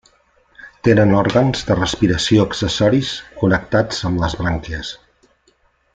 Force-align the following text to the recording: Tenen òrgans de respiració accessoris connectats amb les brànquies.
Tenen 0.87 1.11
òrgans 1.17 1.67
de 1.67 1.77
respiració 1.81 2.47
accessoris 2.51 3.13
connectats 3.43 4.03
amb 4.11 4.25
les 4.25 4.37
brànquies. 4.41 4.95